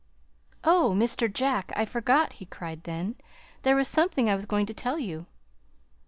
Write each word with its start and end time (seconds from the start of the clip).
"Oh, 0.63 0.95
Mr. 0.97 1.31
Jack, 1.31 1.71
I 1.75 1.85
forgot," 1.85 2.33
he 2.33 2.45
cried 2.47 2.85
then. 2.85 3.17
"There 3.61 3.75
was 3.75 3.87
something 3.87 4.31
I 4.31 4.33
was 4.33 4.47
going 4.47 4.65
to 4.65 4.73
tell 4.73 4.97
you." 4.97 5.27